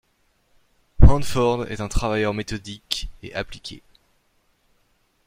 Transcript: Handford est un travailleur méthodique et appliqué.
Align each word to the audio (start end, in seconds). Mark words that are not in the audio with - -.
Handford 1.07 1.67
est 1.69 1.79
un 1.79 1.87
travailleur 1.87 2.33
méthodique 2.33 3.11
et 3.21 3.35
appliqué. 3.35 3.83